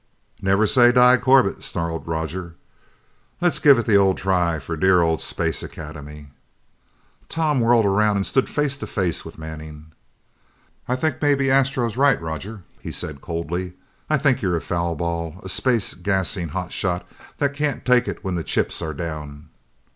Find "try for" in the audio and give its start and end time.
4.17-4.75